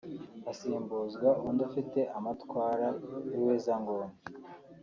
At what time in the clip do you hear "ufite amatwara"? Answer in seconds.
1.69-2.87